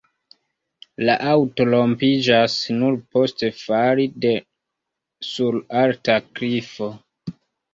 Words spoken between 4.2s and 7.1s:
de sur alta klifo.